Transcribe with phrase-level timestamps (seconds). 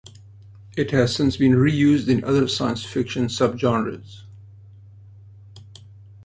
[0.75, 4.23] It has since been reused in other science fiction subgenres.